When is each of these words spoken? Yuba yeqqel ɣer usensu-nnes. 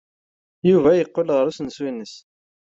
Yuba 0.69 0.89
yeqqel 0.93 1.27
ɣer 1.35 1.45
usensu-nnes. 1.49 2.13